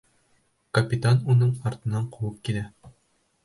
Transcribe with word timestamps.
Капитан 0.77 1.21
уның 1.35 1.53
артынан 1.73 2.11
ҡыуып 2.19 2.43
килә. 2.51 2.69